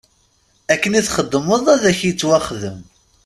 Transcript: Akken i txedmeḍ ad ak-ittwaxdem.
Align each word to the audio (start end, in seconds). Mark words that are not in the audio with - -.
Akken 0.73 0.97
i 0.99 1.01
txedmeḍ 1.05 1.65
ad 1.73 1.83
ak-ittwaxdem. 1.91 2.79